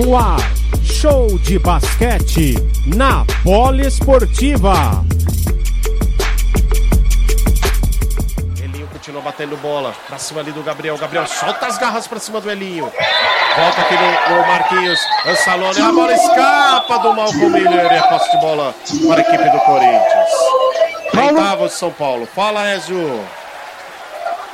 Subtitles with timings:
[0.00, 0.40] No ar,
[0.82, 2.54] show de basquete
[2.86, 5.04] na Poliesportiva.
[8.62, 10.96] Elinho continua batendo bola pra cima ali do Gabriel.
[10.96, 12.90] Gabriel solta as garras pra cima do Elinho.
[13.56, 15.00] Volta aqui no, no Marquinhos.
[15.26, 15.78] Ansalone.
[15.78, 17.92] A bola escapa do Malcolm Miller.
[17.92, 18.74] E a posse de bola
[19.06, 20.30] para a equipe do Corinthians.
[21.14, 22.26] Oitavo São Paulo.
[22.34, 23.20] Fala, Ezio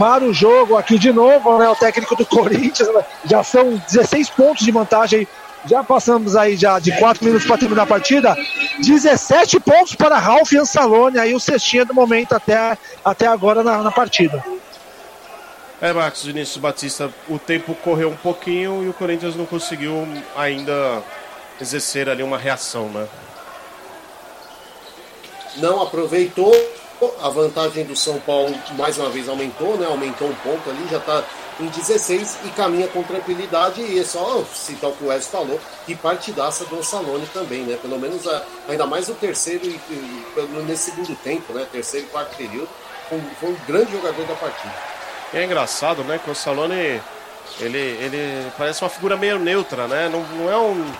[0.00, 1.68] para o jogo aqui de novo, né?
[1.68, 3.04] O técnico do Corinthians, né?
[3.26, 5.28] já são 16 pontos de vantagem.
[5.66, 8.34] Já passamos aí já de 4 minutos para terminar a partida.
[8.78, 13.90] 17 pontos para Ralf Ansalone, aí o cestinha do momento até, até agora na, na
[13.92, 14.42] partida.
[15.82, 21.02] É, Marcos Vinícius Batista, o tempo correu um pouquinho e o Corinthians não conseguiu ainda
[21.60, 23.06] exercer ali uma reação, né?
[25.56, 26.54] Não aproveitou
[27.22, 29.86] a vantagem do São Paulo mais uma vez aumentou, né?
[29.86, 31.24] Aumentou um ponto ali, já está
[31.58, 33.80] em 16 e caminha com tranquilidade.
[33.80, 37.78] E é só citar o que o Wes falou, que partidaça do Salone também, né?
[37.80, 41.66] Pelo menos a, ainda mais o terceiro e, e, nesse segundo tempo, né?
[41.70, 42.68] Terceiro e quarto período,
[43.08, 44.74] foi, foi um grande jogador da partida.
[45.32, 46.20] É engraçado, né?
[46.22, 47.00] Que o Salone
[47.58, 50.08] ele, ele parece uma figura meio neutra, né?
[50.08, 50.92] Não, não é um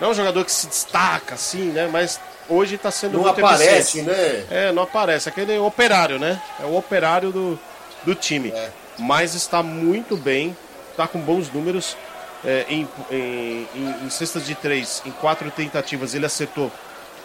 [0.00, 1.88] não é um jogador que se destaca assim, né?
[1.90, 4.10] Mas hoje está sendo não muito aparece, eficiente.
[4.10, 4.46] né?
[4.50, 5.28] É, não aparece.
[5.28, 6.40] Aquele operário, né?
[6.60, 7.58] É o operário do,
[8.04, 8.50] do time.
[8.50, 8.70] É.
[8.98, 10.56] Mas está muito bem,
[10.90, 11.96] está com bons números.
[12.44, 16.72] É, em, em, em, em, cestas de três, em quatro tentativas, ele acertou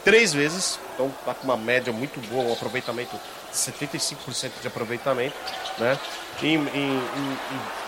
[0.04, 0.80] três vezes.
[0.94, 3.20] Então está com uma média muito boa, um aproveitamento
[3.54, 5.36] 75% de aproveitamento.
[5.80, 5.98] Né?
[6.42, 7.02] Em, em,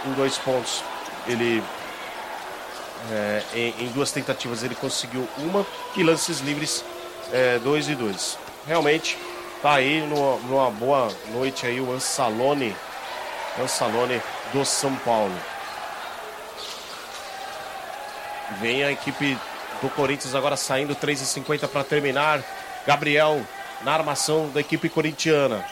[0.07, 0.83] em dois pontos,
[1.27, 1.63] ele
[3.11, 6.83] é, em, em, duas tentativas ele conseguiu uma e lances livres
[7.31, 8.37] é, 2 e 2.
[8.67, 9.17] Realmente,
[9.61, 12.75] tá aí numa, numa boa noite aí o Ansalone,
[13.61, 14.21] Ansalone
[14.53, 15.33] do São Paulo.
[18.59, 19.37] Vem a equipe
[19.81, 22.43] do Corinthians agora saindo 3 e 50 para terminar.
[22.85, 23.41] Gabriel
[23.83, 25.63] na armação da equipe corintiana.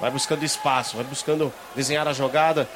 [0.00, 2.68] Vai buscando espaço, vai buscando desenhar a jogada.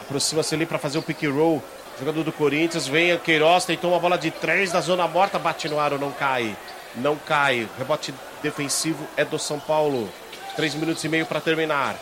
[0.00, 1.62] Aproxima-se ali para fazer o pick roll.
[1.98, 5.68] Jogador do Corinthians, vem a Queiroz, tentou uma bola de três da zona morta, bate
[5.68, 6.56] no aro, não cai
[6.96, 7.68] não cai.
[7.78, 10.08] Rebote defensivo é do São Paulo.
[10.56, 11.96] Três minutos e meio para terminar.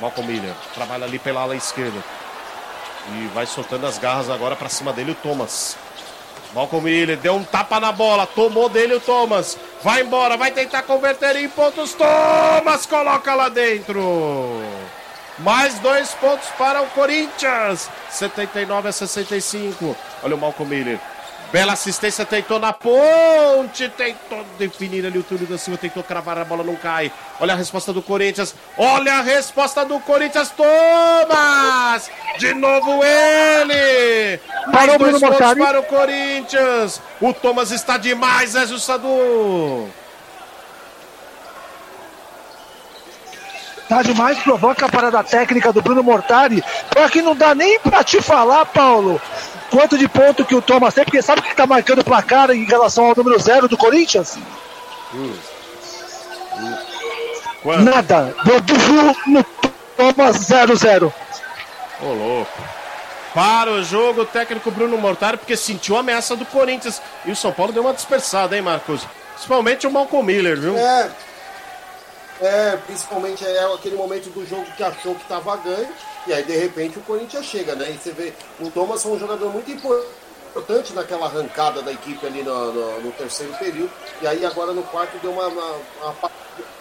[0.00, 2.02] Malcolm Miller trabalha ali pela ala esquerda.
[3.12, 5.76] E vai soltando as garras agora para cima dele o Thomas.
[6.54, 9.58] Malcolm Miller deu um tapa na bola, tomou dele o Thomas.
[9.82, 11.94] Vai embora, vai tentar converter em pontos.
[11.94, 14.62] Thomas coloca lá dentro.
[15.38, 17.90] Mais dois pontos para o Corinthians.
[18.10, 19.96] 79 a 65.
[20.22, 21.00] Olha o Malcolm Miller.
[21.54, 26.44] Bela assistência, tentou na ponte, tentou definir ali o Túlio da Silva, tentou cravar, a
[26.44, 27.12] bola não cai.
[27.38, 32.10] Olha a resposta do Corinthians, olha a resposta do Corinthians, Thomas!
[32.38, 34.40] De novo ele!
[34.66, 37.00] Mais Parou dois pontos para o Corinthians.
[37.20, 39.88] O Thomas está demais, Ezio Sadu.
[43.88, 46.64] Tá demais, provoca a parada técnica do Bruno Mortari.
[46.92, 49.20] Só que não dá nem pra te falar, Paulo
[49.74, 52.64] quanto de ponto que o Thomas tem, porque sabe que está marcando o placar em
[52.64, 54.38] relação ao número zero do Corinthians?
[55.12, 55.34] Hum.
[56.56, 57.82] Hum.
[57.82, 58.32] Nada.
[58.44, 59.44] Do, no
[59.96, 61.12] Thomas 0-0.
[62.00, 62.52] Ô, louco.
[63.34, 67.02] Para o jogo, o técnico Bruno Mortari, porque sentiu a ameaça do Corinthians.
[67.24, 69.04] E o São Paulo deu uma dispersada, hein, Marcos?
[69.32, 70.76] Principalmente o Malcolm Miller, viu?
[70.76, 71.10] É.
[72.40, 75.88] É, principalmente é aquele momento do jogo que achou que estava ganho
[76.26, 77.90] e aí, de repente, o Corinthians chega, né?
[77.90, 82.42] E você vê, o Thomas foi um jogador muito importante naquela arrancada da equipe ali
[82.42, 83.90] no, no, no terceiro período.
[84.22, 85.48] E aí, agora no quarto, deu uma.
[85.48, 86.30] uma, uma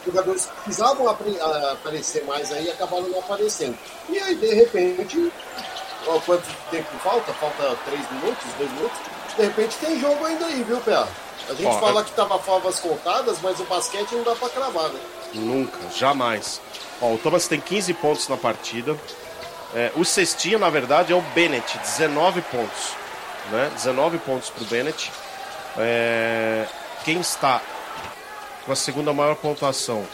[0.06, 3.78] jogadores que precisavam aparecer mais aí acabaram não aparecendo.
[4.10, 5.32] E aí, de repente,
[6.08, 7.34] ó, quanto tempo falta?
[7.34, 8.98] Falta três minutos, dois minutos.
[9.36, 10.96] De repente, tem jogo ainda aí, viu, Pé?
[10.96, 12.04] A gente ó, fala é...
[12.04, 15.00] que tava favas contadas, mas o basquete não dá pra cravar, né?
[15.34, 16.62] Nunca, jamais.
[17.02, 18.98] Ó, o Thomas tem 15 pontos na partida.
[19.76, 22.96] É, o cestinho, na verdade, é o Bennett, 19 pontos.
[23.52, 23.72] Né?
[23.74, 25.12] 19 pontos para o Bennett.
[25.78, 26.66] É,
[27.04, 27.62] quem está
[28.66, 30.06] com a segunda maior pontuação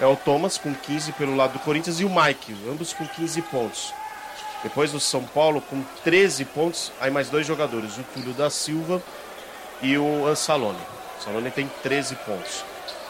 [0.00, 3.42] é o Thomas, com 15 pelo lado do Corinthians, e o Mike, ambos com 15
[3.42, 3.92] pontos.
[4.62, 9.02] Depois do São Paulo, com 13 pontos, aí mais dois jogadores, o Túlio da Silva
[9.82, 10.78] e o Ansalone.
[10.78, 12.64] O Ansalone tem 13 pontos.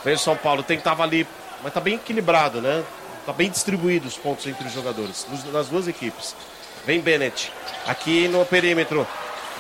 [0.04, 1.26] Vem o São Paulo, tentava ali,
[1.62, 2.84] mas tá bem equilibrado, né?
[3.26, 6.34] Tá bem distribuído os pontos entre os jogadores, nas duas equipes.
[6.86, 7.52] Vem Bennett,
[7.86, 9.06] aqui no perímetro.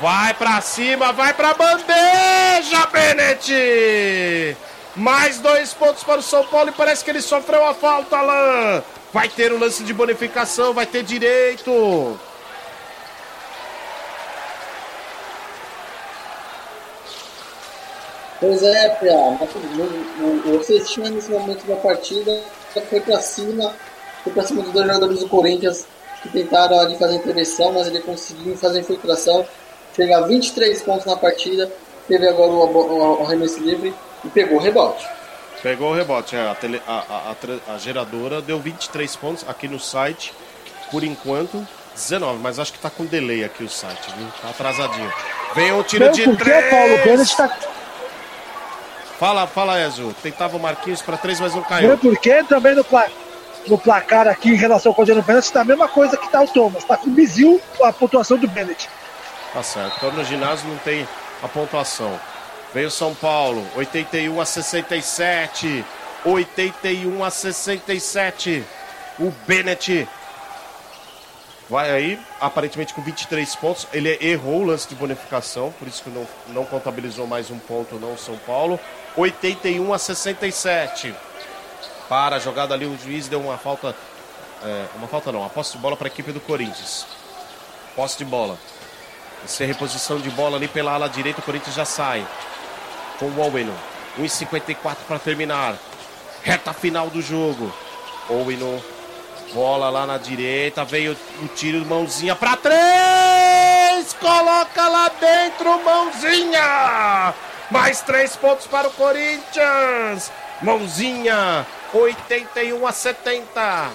[0.00, 4.56] Vai para cima, vai para bandeja, Bennett!
[4.96, 8.82] Mais dois pontos para o São Paulo e parece que ele sofreu a falta, Alain.
[9.12, 12.18] Vai ter o um lance de bonificação, vai ter direito.
[18.40, 19.14] Pois é, Pia,
[20.46, 22.40] o Cestinha nesse momento da partida
[22.88, 23.74] foi para cima,
[24.24, 25.86] foi para cima dos dois jogadores do Corinthians
[26.22, 29.46] que tentaram ali fazer intervenção, mas ele conseguiu fazer infiltração,
[29.94, 31.70] chega a 23 pontos na partida,
[32.08, 33.94] teve agora o, o, o arremesso livre
[34.24, 35.06] e pegou o rebote.
[35.62, 37.34] Pegou o rebote, é, a, tele, a,
[37.68, 40.32] a, a, geradora deu 23 pontos aqui no site,
[40.90, 44.26] por enquanto 19, mas acho que tá com delay aqui o site, viu?
[44.40, 45.12] Tá atrasadinho.
[45.54, 46.70] Vem o tiro de três.
[46.70, 47.58] Paulo Bennett tá...
[49.20, 50.14] Fala, fala, Ezio.
[50.22, 51.98] Tentava o Marquinhos para três, mas não caiu.
[51.98, 53.06] Porque também no, pla...
[53.66, 56.48] no placar aqui em relação ao Adriano Bennett tá a mesma coisa que tá o
[56.48, 56.84] Thomas.
[56.84, 58.88] Tá com bizil a pontuação do Bennett.
[59.52, 59.94] Tá certo.
[59.98, 61.06] Então no ginásio não tem
[61.42, 62.18] a pontuação.
[62.72, 65.84] Veio São Paulo, 81 a 67.
[66.24, 68.64] 81 a 67.
[69.18, 70.08] O Bennett
[71.70, 73.86] vai aí, aparentemente com 23 pontos.
[73.92, 77.94] Ele errou o lance de bonificação, por isso que não, não contabilizou mais um ponto,
[77.94, 78.78] não, São Paulo.
[79.16, 81.14] 81 a 67.
[82.08, 83.94] Para a jogada ali, o juiz deu uma falta.
[84.62, 87.06] É, uma falta não, a posse de bola para a equipe do Corinthians.
[87.94, 88.58] Posse de bola.
[89.44, 92.26] Essa reposição de bola ali pela ala direita, o Corinthians já sai
[93.18, 93.72] com o Oweno.
[94.18, 95.76] 1,54 para terminar.
[96.42, 97.72] Reta final do jogo.
[98.28, 98.82] Oweno.
[99.52, 100.84] Bola lá na direita.
[100.84, 104.12] Veio o tiro, mãozinha para três.
[104.14, 107.34] Coloca lá dentro, mãozinha.
[107.70, 110.30] Mais três pontos para o Corinthians.
[110.62, 111.66] Mãozinha.
[111.92, 113.90] 81 a 70.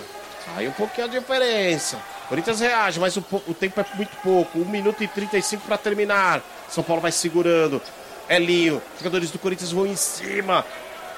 [0.58, 1.98] Aí um pouquinho a diferença.
[2.28, 4.60] Corinthians reage, mas o, o, tempo é muito pouco.
[4.60, 6.42] 1 minuto e 35 para terminar.
[6.68, 7.82] São Paulo vai segurando.
[8.28, 8.82] Elinho.
[8.98, 10.66] Jogadores do Corinthians vão em cima.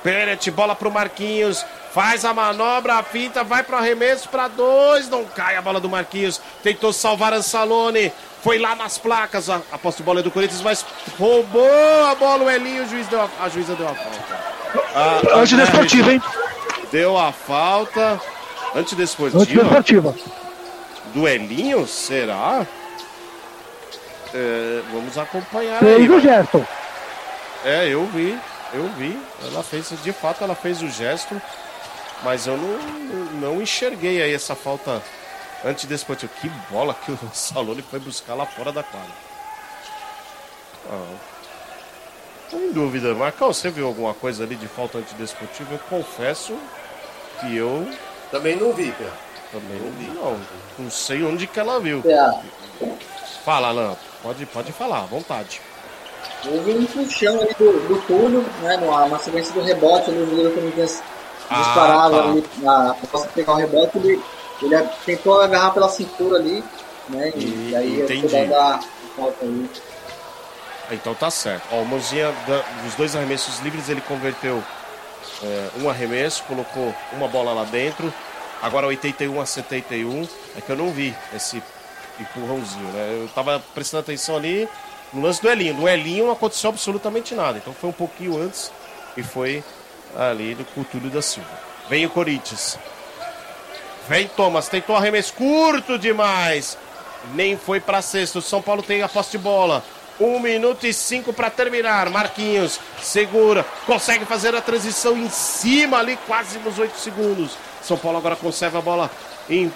[0.03, 1.65] Peret, bola pro Marquinhos.
[1.97, 5.09] Faz a manobra, a finta, vai pro arremesso para dois.
[5.09, 6.39] Não cai a bola do Marquinhos.
[6.61, 8.13] Tentou salvar Ansalone.
[8.43, 9.49] Foi lá nas placas.
[9.49, 10.85] A, a posse de bola é do Corinthians, mas
[11.17, 12.83] roubou a bola o Elinho.
[12.83, 14.39] O juiz deu a, a juíza deu a falta.
[14.93, 16.21] Ah, Antidesportiva, hein?
[16.91, 18.21] Deu a falta.
[18.75, 19.41] Antidesportiva.
[19.41, 20.15] Antidesportiva.
[21.15, 21.87] Duelinho?
[21.87, 22.63] Será?
[24.35, 26.09] É, vamos acompanhar Fez aí.
[26.11, 26.67] o gesto.
[27.65, 28.37] É, eu vi,
[28.71, 29.19] eu vi.
[29.43, 31.41] Ela fez, de fato, ela fez o gesto,
[32.23, 32.77] mas eu não,
[33.39, 35.01] não enxerguei aí essa falta
[35.63, 36.31] antidesportiva.
[36.39, 39.27] Que bola que o Salone foi buscar lá fora da quadra.
[40.89, 41.15] Ah,
[42.49, 43.13] tô em dúvida.
[43.13, 45.73] Marcão, você viu alguma coisa ali de falta antidesportiva?
[45.73, 46.57] Eu confesso
[47.39, 47.87] que eu.
[48.31, 49.11] Também não vi, Pia.
[49.51, 50.39] Também não vi, não.
[50.79, 52.03] Não sei onde que ela viu.
[53.45, 53.95] Fala, Alan.
[54.21, 55.61] Pode, pode falar, à vontade.
[56.45, 60.51] Houve um puxão ali do, do Túlio, né, numa sequência do rebote, ali, o goleiro
[60.51, 61.01] Corinthians
[61.49, 62.29] ah, disparava tá.
[62.29, 64.21] ali, na, posso pegar o rebote, ele,
[64.61, 66.63] ele tentou agarrar pela cintura ali,
[67.09, 68.45] né, e, e aí entendi.
[68.45, 68.79] da
[69.15, 69.69] falta aí.
[70.91, 71.63] Então tá certo.
[71.71, 72.33] Ó, o Mozinha,
[72.83, 74.63] dos dois arremessos livres, ele converteu
[75.43, 78.13] é, um arremesso, colocou uma bola lá dentro.
[78.61, 80.27] Agora 81 a 71.
[80.55, 81.61] É que eu não vi esse
[82.19, 83.19] empurrãozinho, né?
[83.21, 84.67] Eu tava prestando atenção ali
[85.13, 85.75] no lance do Elinho.
[85.75, 87.57] No Elinho não aconteceu absolutamente nada.
[87.57, 88.71] Então foi um pouquinho antes
[89.15, 89.63] e foi
[90.17, 91.49] ali do Cultúrio da Silva.
[91.89, 92.77] Vem o Corinthians.
[94.07, 96.77] Vem Thomas, tentou arremesso curto demais.
[97.33, 98.41] Nem foi para sexto.
[98.41, 99.83] São Paulo tem a posse de bola.
[100.19, 102.09] Um minuto e cinco para terminar.
[102.09, 107.51] Marquinhos segura, consegue fazer a transição em cima ali, quase nos oito segundos.
[107.83, 109.11] São Paulo agora conserva a bola
[109.49, 109.71] em,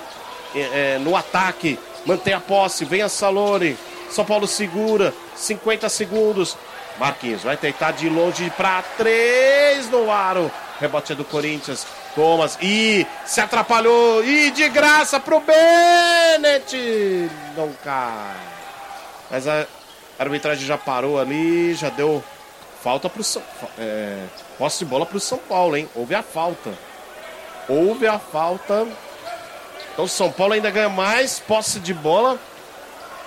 [0.56, 3.78] é, no ataque mantém a posse, vem a Salone.
[4.10, 6.58] São Paulo segura, 50 segundos.
[7.00, 10.52] Marquinhos vai tentar de longe para três no aro.
[10.80, 11.86] Rebote é do Corinthians.
[12.16, 12.58] Thomas.
[12.62, 14.24] E se atrapalhou.
[14.24, 17.30] E de graça pro Bennett.
[17.56, 18.36] Não cai.
[19.30, 19.66] Mas a
[20.20, 21.74] arbitragem já parou ali.
[21.74, 22.24] Já deu
[22.82, 23.42] falta pro São
[23.78, 24.26] é,
[24.58, 25.90] Posse de bola pro São Paulo, hein?
[25.96, 26.72] Houve a falta.
[27.68, 28.88] Houve a falta
[29.94, 32.40] então São Paulo ainda ganha mais posse de bola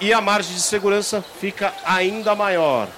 [0.01, 2.89] e a margem de segurança fica ainda maior.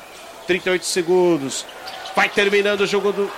[0.46, 1.66] 38 segundos.
[2.14, 3.30] Vai terminando o jogo do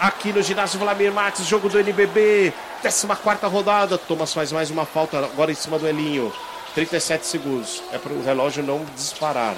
[0.00, 3.06] aqui no ginásio Vladimir Marques, jogo do NBB, 14
[3.46, 3.98] rodada.
[3.98, 6.32] Thomas faz mais uma falta agora em cima do Elinho.
[6.74, 7.82] 37 segundos.
[7.92, 9.56] É para o relógio não disparar.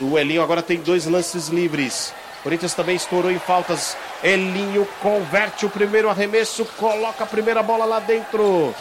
[0.00, 2.12] O Elinho agora tem dois lances livres.
[2.42, 3.96] Corinthians também estourou em faltas.
[4.22, 8.74] Elinho converte o primeiro arremesso, coloca a primeira bola lá dentro.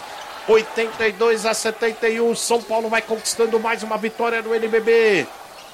[0.48, 2.36] 82 a 71.
[2.36, 5.26] São Paulo vai conquistando mais uma vitória no NBB.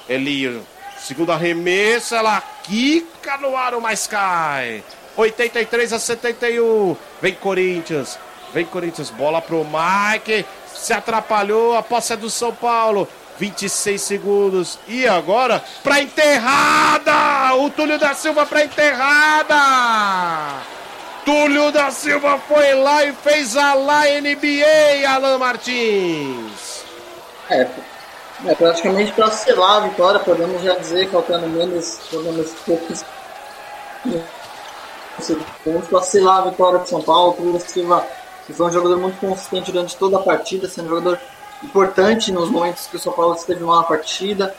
[0.08, 0.64] Elinho,
[1.02, 4.82] segundo arremesso, ela quica no aro, mas cai.
[5.16, 6.96] 83 a 71.
[7.20, 8.18] Vem Corinthians.
[8.52, 9.10] Vem Corinthians.
[9.10, 10.44] Bola pro Mike.
[10.72, 11.76] Se atrapalhou.
[11.76, 13.08] A posse é do São Paulo.
[13.38, 14.78] 26 segundos.
[14.86, 17.54] E agora, pra enterrada!
[17.56, 19.56] O Túlio da Silva pra enterrada!
[21.24, 26.84] Túlio da Silva foi lá e fez a lá NBA, Alan Martins.
[27.48, 27.66] É,
[28.46, 33.04] é praticamente para selar a vitória, podemos já dizer, faltando menos, menos poucos
[35.18, 37.34] segundos para selar a vitória de São Paulo.
[37.34, 38.06] Túlio da Silva
[38.50, 41.20] foi um jogador muito consistente durante toda a partida, sendo um jogador
[41.62, 44.54] importante nos momentos que o São Paulo esteve mal na partida,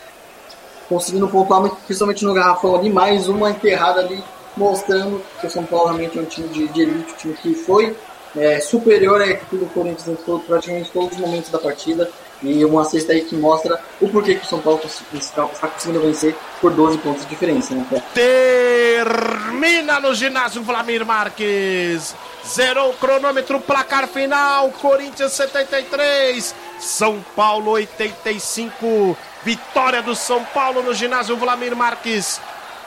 [0.88, 4.24] conseguindo pontuar principalmente no garrafão ali, mais uma enterrada ali,
[4.56, 7.56] mostrando que o São Paulo realmente é um time de, de elite, um time que
[7.56, 7.98] foi
[8.36, 12.10] é, superior à equipe do Corinthians em todo, praticamente todos os momentos da partida.
[12.44, 14.82] E uma cesta aí que mostra o porquê que o São Paulo
[15.14, 17.76] está, conseguindo vencer por 12 pontos de diferença.
[17.76, 17.86] Né?
[18.14, 22.16] Termina no ginásio Vladimir Marques.
[22.46, 24.72] Zerou o cronômetro, placar final.
[24.72, 29.16] Corinthians 73, São Paulo 85.
[29.44, 32.42] Vitória do São Paulo no ginásio Vladimir Marques.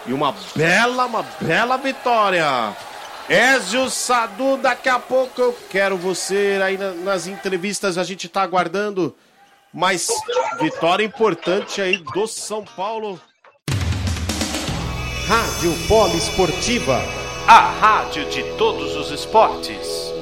[0.06, 2.76] E uma bela, uma bela vitória.
[3.28, 9.14] Ezio Sadu, daqui a pouco eu quero você aí nas entrevistas, a gente está aguardando.
[9.74, 10.06] Mas
[10.60, 13.20] vitória importante aí do São Paulo.
[15.26, 17.02] Rádio Polo Esportiva,
[17.48, 20.13] a rádio de todos os esportes.